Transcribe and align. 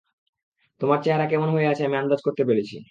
তোমার 0.81 0.99
চেহারা 1.03 1.25
কেমন 1.27 1.49
হয়ে 1.49 1.67
আছে 1.67 1.83
আন্দাজ 1.95 2.19
করতে 2.23 2.43
পারছি 2.47 2.75
আমি। 2.75 2.79